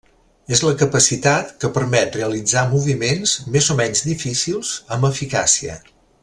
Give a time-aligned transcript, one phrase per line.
[0.55, 5.79] És la capacitat que permet realitzar moviments més o menys difícils amb eficàcia.